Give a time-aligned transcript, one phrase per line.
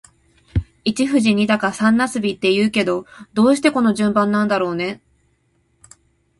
[0.83, 3.05] 一富士、二鷹、三茄子って言うけど、
[3.35, 4.99] どうしてこの順番なんだろうね。